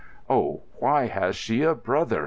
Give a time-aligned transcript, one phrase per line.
[0.27, 2.19] "Oh, why has she a brother!"